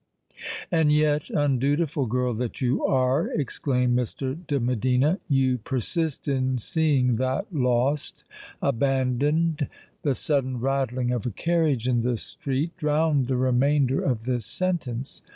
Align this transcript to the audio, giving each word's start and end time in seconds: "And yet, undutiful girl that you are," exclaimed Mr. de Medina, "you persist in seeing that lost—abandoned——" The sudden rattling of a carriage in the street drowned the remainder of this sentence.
"And 0.71 0.91
yet, 0.91 1.29
undutiful 1.29 2.07
girl 2.07 2.33
that 2.33 2.59
you 2.59 2.83
are," 2.83 3.27
exclaimed 3.27 3.95
Mr. 3.95 4.35
de 4.47 4.59
Medina, 4.59 5.19
"you 5.27 5.59
persist 5.59 6.27
in 6.27 6.57
seeing 6.57 7.17
that 7.17 7.53
lost—abandoned——" 7.53 9.67
The 10.01 10.15
sudden 10.15 10.59
rattling 10.59 11.11
of 11.11 11.27
a 11.27 11.29
carriage 11.29 11.87
in 11.87 12.01
the 12.01 12.17
street 12.17 12.75
drowned 12.77 13.27
the 13.27 13.37
remainder 13.37 14.01
of 14.01 14.23
this 14.25 14.47
sentence. 14.47 15.21